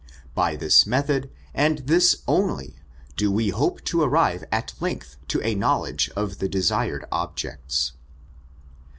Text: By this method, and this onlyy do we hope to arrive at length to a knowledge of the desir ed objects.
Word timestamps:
By 0.33 0.55
this 0.55 0.87
method, 0.87 1.29
and 1.53 1.77
this 1.85 2.23
onlyy 2.27 2.73
do 3.17 3.31
we 3.31 3.49
hope 3.49 3.83
to 3.83 4.01
arrive 4.01 4.43
at 4.51 4.73
length 4.79 5.15
to 5.27 5.39
a 5.45 5.53
knowledge 5.53 6.09
of 6.15 6.39
the 6.39 6.49
desir 6.49 7.03
ed 7.03 7.07
objects. 7.11 7.91